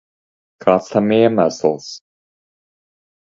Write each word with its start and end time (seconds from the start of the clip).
Kāds 0.63 0.87
tam 0.93 1.11
iemesls? 1.17 1.91